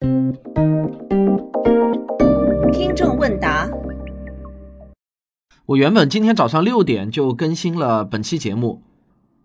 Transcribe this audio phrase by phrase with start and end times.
[0.00, 0.32] 听
[2.96, 3.68] 众问答：
[5.66, 8.80] 我原本今天早上六点就更新了本期节目，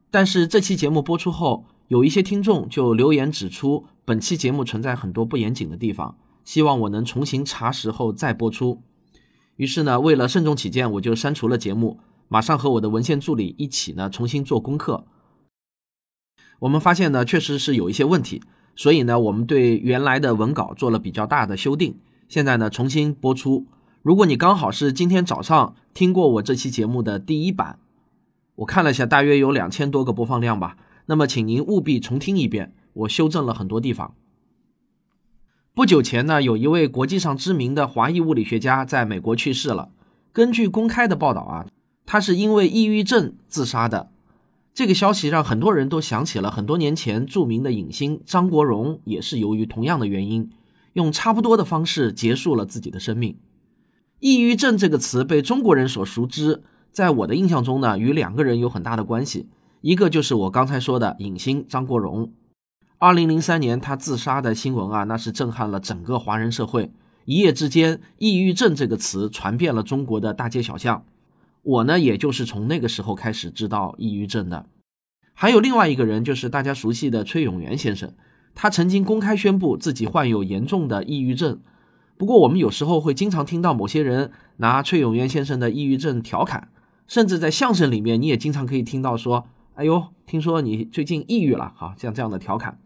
[0.09, 8.81] 但是这期节目播出后，有一些听众就留言指出本期节目存在很多不严谨的地方，希望我能重新查实后再播出。
[9.57, 11.99] 于是呢，为了慎重起见，我就删除了节目，
[12.29, 15.05] 马上和我的文献助理一起呢重新做功课。
[16.59, 18.41] 我们发现呢，确实是有一些问题，
[18.75, 21.97] 所以呢，我们对原来的文稿做了比较大的修订。
[22.27, 23.65] 现在呢，重新播出。
[24.01, 27.79] 如果你刚好是今天早上听过我这期节目的第一版，
[28.55, 30.77] 我看了一下，大约有两千多个播放量吧。
[31.07, 34.13] 那么，请您务必重听一遍，我修正了很多地方。
[35.73, 39.89] 不久前呢，有一位国际上知名的华裔物理学家在美国去世了。
[40.31, 41.65] 根据公开的报道啊，
[42.05, 44.09] 他是因为抑郁症自杀的。
[44.75, 50.51] 这个消息让很多人都想起了很多年前著名的影星张国荣，也是由于同样的原因，
[50.91, 53.37] 用差不多的方式结束了自己的生命。
[54.19, 59.47] 抑郁症这个词被中国人所熟知，在我的印象中呢，与两个人有很大的关系，
[59.79, 62.33] 一个就是我刚才说的影星张国荣。
[62.97, 66.91] 二零零三年他自杀的新闻啊，那是震撼了整个华人社会，
[67.23, 71.05] 一夜之间，抑郁症这个词传遍了中国的大街小巷。
[71.65, 74.67] 我呢，也就是从那个时候开始知道抑郁症的。
[75.33, 78.13] 还有另外一个人，就是大家熟悉的崔永元先生，
[78.53, 81.59] 他曾经公开宣布自己患有严重的抑郁症。
[82.17, 86.69] 不过，我们有时候会经常听到某些人拿崔永元先生的抑郁症调侃，
[87.07, 92.79] 甚至在相声里面，你也经常可以听到说：“哎呦，听说你最近抑郁了。”哈，像这样的调侃。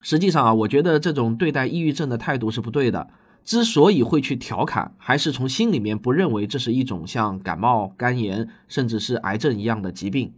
[0.00, 3.10] 实际上啊，我觉得这种对待抑郁症的态度是不对的。
[3.44, 10.32] 之所以会去调侃，还是从心里面不认为这是一种像感冒、肝炎，甚至是癌症一样的疾病，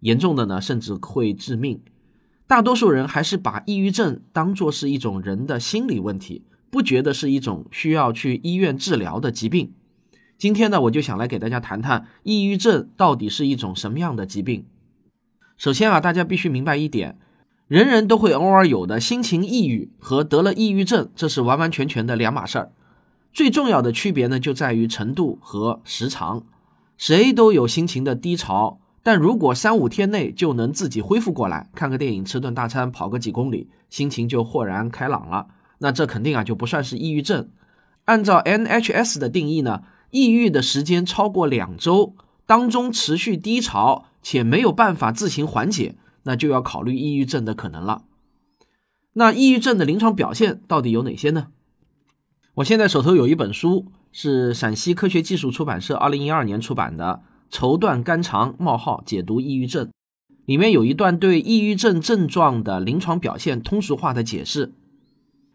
[0.00, 1.80] 严重的呢，甚至会致命。
[2.46, 9.72] 大多数人还是把抑郁症当作是一种人的心理问题，不觉得是一种需要去医院治疗的疾病。
[10.38, 14.64] 今天呢，我就想来给大家谈谈抑郁症到底是一种什么样的疾病。
[15.56, 17.18] 首先啊，大家必须明白一点。
[17.68, 22.70] 人人都会偶尔有的心情抑郁和得了抑郁症，这是完完全全的两码事儿。
[23.32, 26.44] 最重要的区别呢，就在于程度和时长。
[26.96, 37.48] 谁都有心情的低潮，但如果三五天内就能自己恢复过来，看个电影、吃顿大餐、跑个几公里，心情就豁然开朗了，那这肯定啊就不算是抑郁症。
[38.04, 39.82] 按照 NHS 的定义呢，
[40.12, 42.14] 抑郁的时间超过两周，
[42.46, 45.96] 当中持续低潮且没有办法自行缓解。
[46.26, 48.02] 那就要考虑抑郁症的可能了。
[49.14, 51.48] 那抑郁症的临床表现到底有哪些呢？
[52.56, 57.22] 我现在手头有一本书，是陕西科学技术出版社二零一二年出版的
[57.54, 59.86] 《绸缎肝肠冒号解读抑郁症》，
[60.46, 64.72] 里面有一段对抑郁症症状的临床表现通俗化的解释。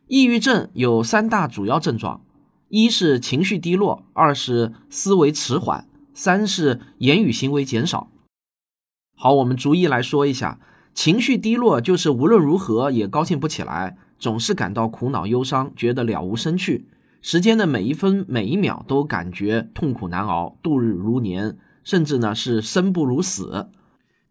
[0.08, 2.22] 抑郁症有三大主要症状：
[2.70, 8.11] 一是情绪低落，二是思维迟缓，三是言语行为减少。
[9.24, 10.58] 好，我们逐一来说一下。
[10.96, 16.88] 情绪低落就是无论如何也高兴不起来，总是感到苦恼忧伤，觉得了无生趣。
[17.22, 23.70] 时间的每一分每一秒都感觉痛苦难熬，度日如年，甚至呢是生不如死。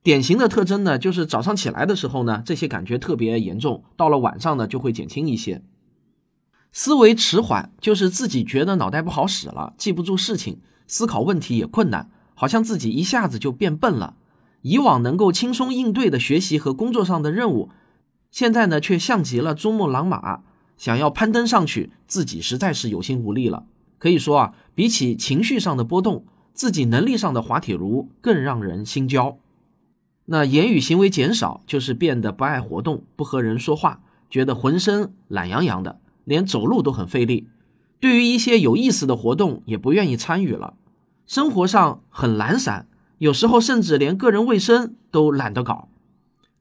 [0.02, 5.62] 典型的特征呢，就是早上起来的时候呢，这些感觉特别严重，到了晚上呢就会减轻一些。
[6.72, 10.58] 思维迟缓就是自己觉得脑袋不好使了，记不住事情，
[10.88, 14.16] 思考问题也困难，好像自己一下子就变笨了。
[14.62, 17.70] 以往能够轻松应对的学习和工作上的任务，
[18.30, 20.40] 现在呢却像极了珠穆朗玛，
[20.76, 23.64] 想要攀登上去，自己实在是有心无力了。
[23.98, 29.38] 可以说啊，比起情绪上的波动，自己能力上的滑铁卢更让人心焦。
[30.26, 34.00] 那言语行为减少，就是变得不爱活动，不和人说话，
[34.30, 37.48] 觉得浑身懒洋洋的，连走路都很费力。
[37.98, 40.74] 对于一些有意思的活动，也不愿意参与了，
[41.26, 42.86] 生活上很懒散。
[43.20, 45.90] 有时候甚至连个人卫生都懒得搞，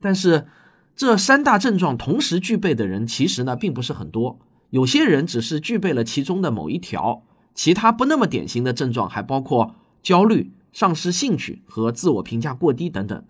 [0.02, 0.48] 但是
[0.94, 4.40] 这三大症状同时具备的人，其实呢并不是很多。
[4.70, 7.24] 有些人只是具备了其中的某一条，
[7.56, 13.24] 其他不那么典型的症状还包括焦虑、丧失兴趣和自我评价过低等等。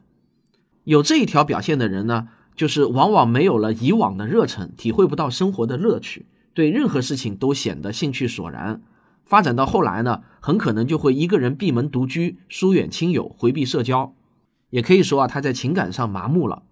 [0.86, 6.26] 有这一条表现的人呢，就是往往没有了以往的热忱，体会不到生活的乐趣，
[6.56, 8.82] 对任何事情都显得兴趣索然。
[9.30, 14.16] 发展到后来呢，很可能就会一个人闭门独居，疏远亲友，回避社交，
[14.72, 16.64] 也可以说啊，他在情感上麻木了。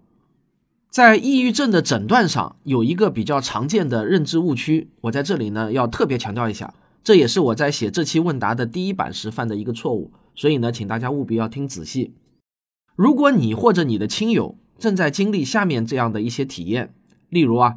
[0.90, 6.74] 在抑郁症的诊断上，有一个比较常见的认知误区，我在这里呢要特别强调一下，
[7.04, 12.16] 这也是我在写这期问答的第一版时犯的一个错误，所以呢，请大家务必要听仔细。
[12.96, 16.96] 如果你或者你的亲友正在经历下面这样的一些体验，
[17.30, 17.76] 例如啊，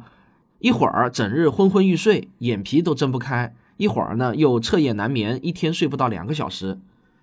[0.57, 6.77] 一会儿整日昏昏欲睡，眼皮都睁不开；一会儿呢又彻夜难眠，一天睡不到两个小时；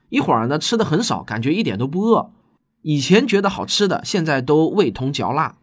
[0.08, 2.32] 一会儿呢吃的很少，感觉一点都不饿。
[2.82, 5.55] 以前觉得好吃的，现在都味同嚼蜡；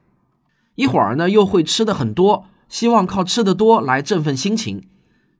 [0.76, 4.88] 一会儿呢又会吃的很多，希望靠吃的多来振奋心情。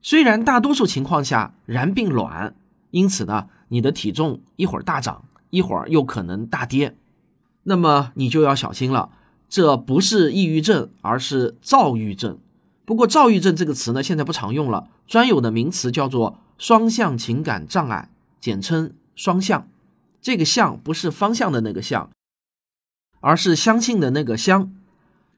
[0.02, 2.54] 虽然大多数情况下然并卵，
[2.90, 6.94] 因此呢，你的体重一会儿大涨，一会儿又可能大跌，
[7.62, 9.08] 那么你就要小心了。
[9.48, 12.40] 这不是抑郁症，而是躁郁症。
[12.86, 18.08] 不过，躁郁症这个词呢，现在不常用了，专有的名词叫做双向情感障碍，
[18.40, 19.68] 简称双向。
[20.22, 22.08] 这个“向”不是方向的那个“向”，
[23.20, 24.72] 而是相信的那个“相”。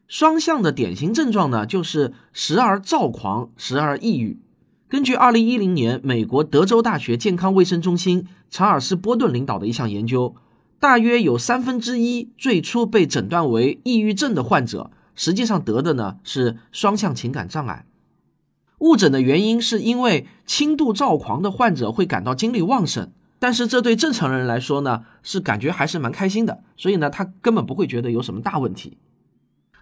[0.07, 4.39] 双向的典型症状呢，就是时而躁狂，时而抑郁。
[4.87, 10.35] 根据2010年美国德州大学健康卫生中心查尔斯·波顿领导的一项研究。
[10.81, 17.85] 大约有三分之一最初被诊断为抑郁症的患者，实际上得的呢是双向情感障碍。
[18.79, 23.11] 误诊的原因是因为轻度躁狂的患者会感到精力旺盛，
[23.41, 28.97] 但是这对正常人来说呢是感觉还是蛮开心的，所以呢他根本不会觉得有什么大问题。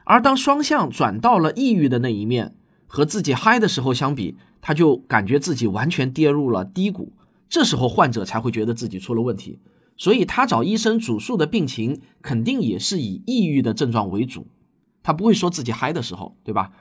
[0.05, 2.55] 而当双向转到了抑郁的那一面，
[2.87, 7.13] 和自己嗨的时候相比，他就感觉自己完全跌入了低谷，
[7.51, 9.59] 这时候患者才会觉得自己出了问题。
[9.99, 14.47] 所以他找医生主诉的病情肯定也是以抑郁的症状为主，
[15.07, 16.73] 他不会说自己嗨的时候，对吧？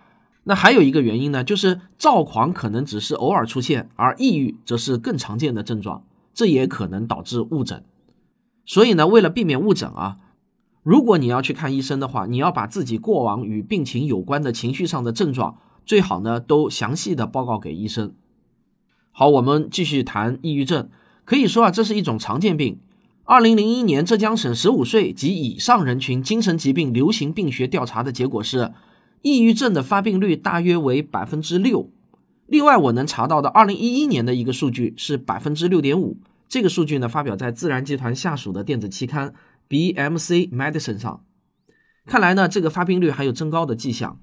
[0.45, 7.86] 那还有一个原因呢，就是躁狂可能只是偶尔出现，而抑郁则是更常见的症状，这也可能导致误诊。
[8.66, 10.18] 所以呢，为了避免误诊啊，
[10.81, 18.16] 如果你要去看医生的话，你要把自己过往与病情有关的情绪上的症状，最好呢都详细的报告给医生。
[19.12, 20.89] 好，我们继续谈抑郁症，
[21.25, 22.80] 可以说啊，这是一种常见病。
[23.27, 28.72] 二零零一年，浙江省十五岁及以上人群精神疾病流行病学调查的结果是，
[29.24, 31.89] 抑郁症的发病率大约为百分之六。
[32.45, 36.19] 另外，我能查到的二零一一年的一个数据是百分之六点五。
[36.48, 39.33] 这个数据呢，发表在自然集团下属的电子期刊
[39.68, 41.24] BMC Medicine 上。
[42.06, 44.19] 看来呢，这个发病率还有增高的迹象。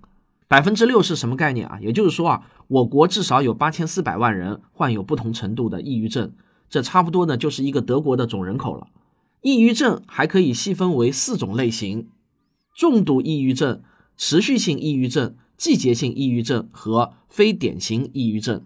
[0.47, 1.81] 百分之六是什么概念啊？
[1.83, 6.31] 也就是说啊，我国至少有八千四百万人患有不同程度的抑郁症。
[6.73, 8.87] 这差不多呢，就是一个德国的总人口了。
[9.43, 12.09] 抑郁症还可以细分为四种类型：
[12.75, 13.83] 重度抑郁症、
[14.17, 18.65] 持续性抑郁症、季节性抑郁症和非典型抑郁症。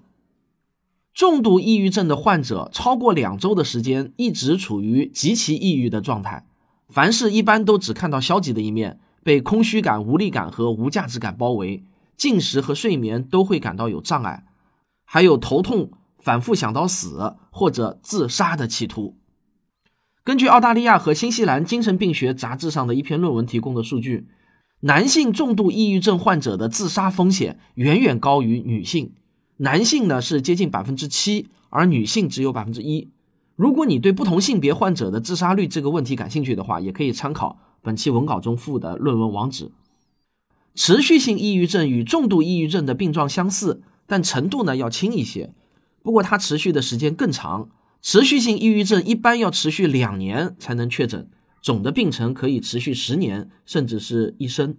[1.13, 6.47] 重度抑郁症的患者超过两周的时间一直处于极其抑郁的状态，
[6.89, 11.83] 凡事一般都只看到消极的一面，被空虚感、无力感和无价值感包围，
[12.17, 14.45] 进食和睡眠都会感到有障碍，
[15.05, 15.91] 还有头痛。
[16.27, 19.17] 反复想到死或者自杀的企图。
[20.25, 24.27] 根据澳大利亚和新西兰精神病学杂志上的一篇论文提供的数据，
[24.81, 29.13] 男性重度抑郁症患者的自杀风险远远高于女性。
[29.59, 33.13] 男性呢是接近百分之七，而女性只有百分之一。
[33.55, 39.71] 如果你对不同性别患者的自杀率这个问题感兴趣的话，也可以参考本期文稿中附的论文网址。
[40.75, 45.55] 持续性抑郁症与重度抑郁症的病状相似，但程度呢要轻一些。
[46.07, 47.69] 不过它持续的时间更长，
[48.01, 51.29] 持续性抑郁症一般要持续两年才能确诊，
[51.61, 54.77] 总的病程可以持续十年，甚至是一生。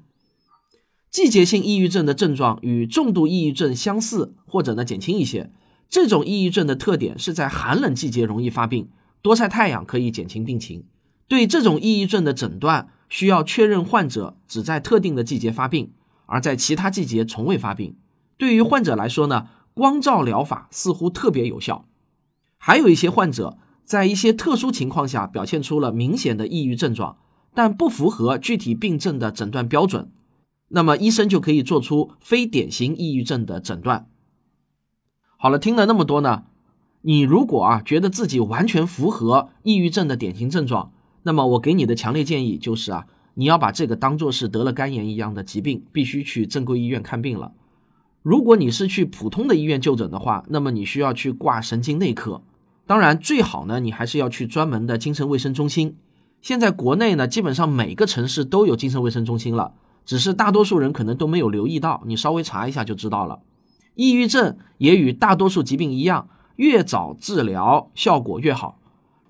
[1.11, 5.51] 季节性抑郁症的症状与重度抑郁症相似，或者呢减轻一些。
[5.89, 8.87] 这种抑郁症的特点是在寒冷季节容易发病，
[9.21, 10.85] 多晒太阳可以减轻病情。
[11.27, 15.91] 对这种抑郁症的诊断，需要确认患者只在特定的季节发病，
[16.25, 17.97] 而在其他季节从未发病。
[18.37, 19.49] 对于患者来说呢？
[19.77, 21.85] 光照疗法似乎特别有效，
[22.57, 27.17] 还有一些患者在一些特殊情况下表现出了明显的抑郁症状，
[27.53, 30.09] 但不符合具体病症的诊断标准，
[30.69, 34.07] 那么医生就可以做出非典型抑郁症的诊断。
[35.37, 36.45] 好了，听了那么多呢，
[37.01, 40.91] 你如果啊觉得自己完全符合抑郁症的典型症状，
[41.21, 43.05] 那么我给你的强烈建议就是啊，
[43.35, 47.53] 你要把这个当做是得了肝炎一样的疾病，必须去正规医院看病了。
[48.27, 52.41] 如果你是去普通的医院就诊的话，那么你需要去挂神经内科。
[52.85, 55.95] 当然，最好呢，你还是要去专门的精神卫生中心。
[56.41, 59.71] 现在国内呢，基本上每个城市都有精神卫生中心了，
[60.05, 62.03] 只是大多数人可能都没有留意到。
[62.05, 63.39] 你稍微查一下就知道了。
[63.95, 68.77] 抑郁症也与大多数疾病一样，越早治疗效果越好。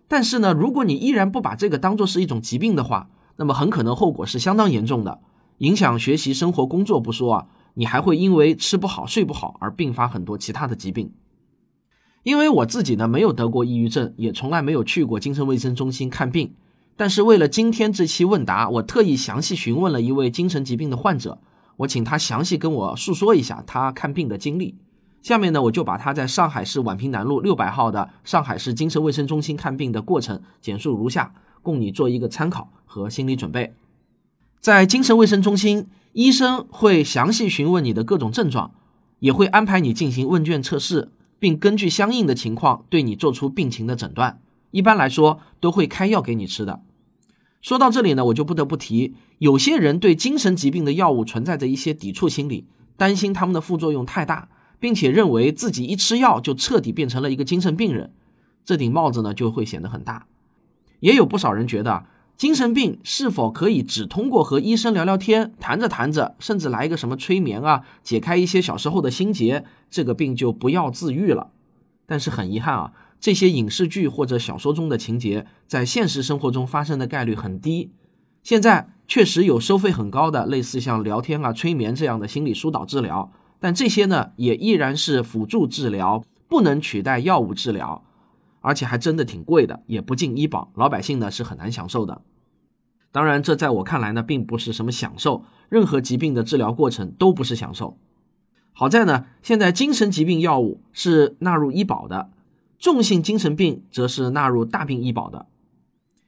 [0.07, 5.19] 但是呢，如果你依然不把这个当做是一种疾病的话，那么很可能后果是相当严重的，
[5.59, 7.45] 影响学习、生活、工作不说啊。
[7.77, 11.11] 你还会因为吃不好睡不好而并发很多其他的疾病。
[12.23, 16.53] 因为我自己呢没有得过抑郁症，也从来没有去过精神卫生中心看病。
[16.95, 21.39] 但是为了今天这期问答，我特意详细询问了一位精神疾病的患者，
[21.77, 24.75] 我请他详细跟我述说一下他看病的经历。
[25.21, 33.75] 下面呢，我就把他在上海市宛平南路六百号的上海市精神卫生中心看病的过程简述如下，供你做一个参考和心理准备。
[34.59, 38.71] 在精神卫生中心，医生会详细询问你的各种症状，
[39.19, 44.41] 也会安排你进行问卷测试，并根据相应的情况对你做出病情的诊断。
[44.71, 46.81] 一般来说，都会开药给你吃的。
[47.61, 52.65] 说到这里呢，我就不得不提，有些人对精神疾病的药物存在着一些抵触心理，
[52.97, 54.49] 担心他们的副作用太大。
[54.79, 58.11] 并且认为自己一吃药就彻底变成了一个精神病人，
[58.63, 60.25] 这顶帽子呢就会显得很大。
[60.99, 62.05] 也有不少人觉得，
[62.37, 71.49] 精神病是否可以只通过和医生聊聊天、谈着谈着，甚至来一个什么催眠啊，解开一些小时候的心结，这个病就不要自愈了？
[72.05, 77.89] 但是很遗憾啊，这些影视剧或者小说中的情节，在现实生活中发生的概率很低。
[78.43, 83.31] 现在确实有收费很高的，类似像聊天啊、催眠这样的心理疏导治疗。
[83.59, 88.03] 但这些呢，也依然是辅助治疗，不能取代药物治疗，
[88.67, 92.21] 而且还真的挺贵的，也不进医保，老百姓呢是很难享受的。
[93.13, 97.97] 当然，这在我看来呢，并不是什么享受，任何疾病的治疗过程都不是享受。
[98.73, 102.29] 好在呢，现在精神疾病药物是纳入医保的，
[102.77, 105.45] 重性精神病则是纳入大病医保的。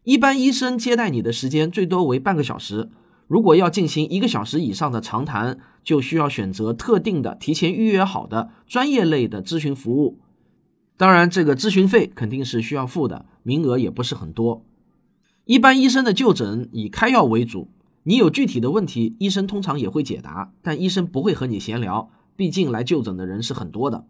[0.05, 2.89] 一般医生接待你的时间最多为半个小时。
[3.27, 10.19] 如果要进行一个小时以上的长谈，就需要选择特定的、提前预约好的专业类的咨询服务。
[10.99, 14.65] 当然，这个咨询费肯定是需要付的，名额也不是很多。
[15.45, 17.69] 一般医生的就诊以开药为主，
[18.03, 24.05] 你有具体的问题，医生通常也会解答，但医生不会和你闲聊，毕竟来就诊的人是很多的。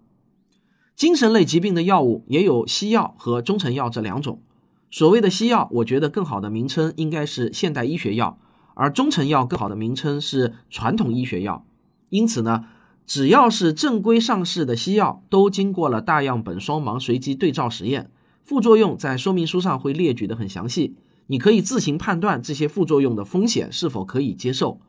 [0.96, 4.42] 精神类疾病的药物也有西药和中成药这两种。
[4.90, 8.40] 所谓的西药，我觉得更好的名称应该是现代医学药。
[8.74, 11.64] 而中成药更好的名称是传统医学药，
[12.10, 12.66] 因此呢，
[13.10, 18.12] 只要是正规上市的西药，都经过了大样本双盲随机对照实验，
[18.44, 24.80] 副作用在说明书上会列举的很详细，你可以自行判断这些副作用的风险是否可以接受。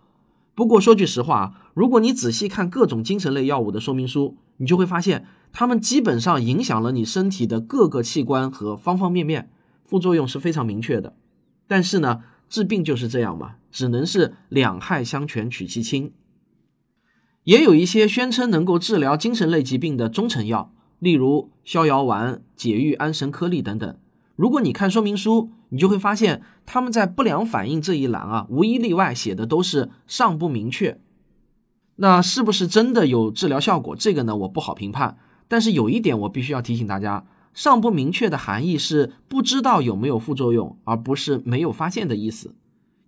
[0.55, 9.49] 不过说句实话，如果你仔细看各种精神类药物的说明书，你就会发现，它们基本上影响了你身体的各个器官和方方面面，
[9.83, 11.15] 副作用是非常明确的。
[11.67, 13.53] 但是呢，治病就是这样嘛。
[13.73, 16.13] 只能是两害相权取其轻，
[17.51, 23.97] 也有一些宣称能够治疗精神类疾病的中成药，例如逍遥丸、解郁安神颗粒等等。
[24.37, 31.01] 如果你看说明书，你就会发现他们在不良反应这一栏啊，无一例外写的都是尚不明确。
[31.97, 33.97] 那是不是真的有治疗效果？
[33.97, 35.19] 这个呢，我不好评判。
[35.49, 42.55] 但是有一点我必须要提醒大家，尚不明确的含义是不知道有没有副作用，而不是没有发现的意思。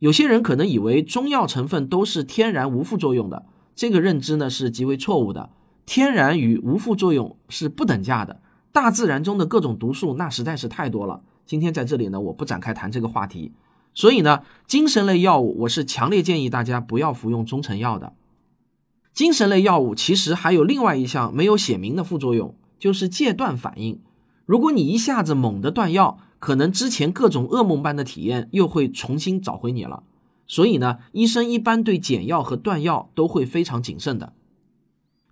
[0.01, 5.51] 有些人可能以为中药成分都是天然无副作用的，这个认知呢是极为错误的。
[5.85, 8.41] 天然与无副作用是不等价的。
[8.71, 11.23] 大自然中的各种毒素那实在是太多了。
[11.45, 13.53] 今天在这里呢，我不展开谈这个话题。
[13.95, 18.15] 所以呢，精神类药物我是强烈建议大家不要服用中成药的。
[19.13, 24.01] 精神类药物其实还有另外一项没有写明的副作用，就是戒断反应。
[24.47, 30.03] 如果你一下子猛地断药，可能之前各种噩梦般的体验又会重新找回你了，
[30.47, 34.33] 所以呢，医生一般对减药和断药都会非常谨慎的。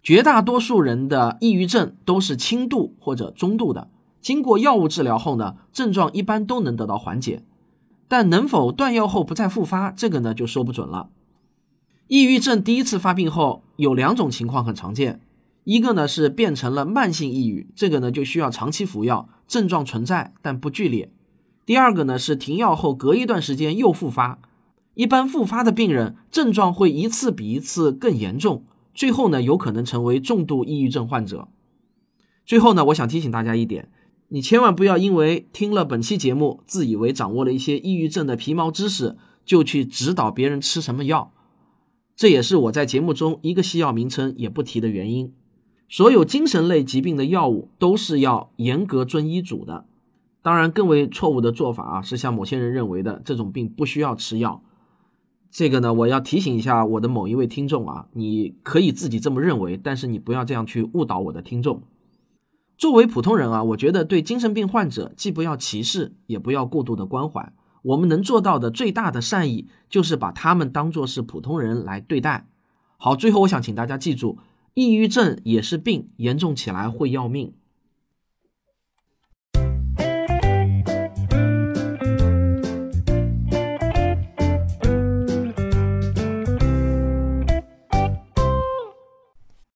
[0.03, 3.91] 绝大多数人的抑郁症都是轻度或者中度的，
[4.21, 7.43] 经过药物治疗后呢，症状一般都能得到缓解，
[8.09, 11.11] 但能否断药后不再复发，这个呢就说不准了。
[12.09, 15.21] 抑郁症第一次发病后有两种情况很常见。
[15.65, 21.13] 一个呢是变成了慢性抑郁，这个呢就需要长期服药，症状存在但不剧烈。
[21.67, 24.39] 第二个呢是停药后隔一段时间又复发，
[24.95, 31.49] 一般复发的病人症状会一次比一次更严重，最后呢有可能成为重度抑郁症患者。
[32.45, 33.91] 最后呢，我想提醒大家一点，
[34.29, 41.33] 你千万不要因为听了本期节目，自以为掌握了一些抑郁症的皮毛知识，就去指导别人吃什么药。
[42.17, 45.33] 这也是我在节目中一个西药名称也不提的原因。
[45.89, 49.87] 所有精神类疾病的药物都是要严格遵医嘱的。
[50.43, 54.63] 当然，更为错误的做法啊，是像某些人认为的，这种病不需要吃药。
[55.51, 61.83] 这个呢，我要提醒一下我的某一位听众啊，你可以自己这么认为，但是你不要这样去误导我的听众。
[62.79, 67.53] 作为普通人啊，我觉得对精神病患者既不要歧视，也不要过度的关怀。
[67.83, 72.47] 我们能做到的最大的善意，就是把他们当作是普通人来对待。
[72.97, 74.39] 好，最后我想请大家记住。
[74.75, 77.53] 抑郁症也是病，严重起来会要命。